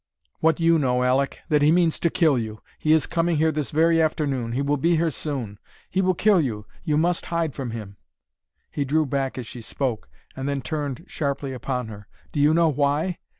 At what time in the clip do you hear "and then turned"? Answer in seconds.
10.35-11.05